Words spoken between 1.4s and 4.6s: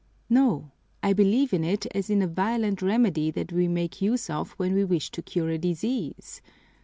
in it as in a violent remedy that we make use of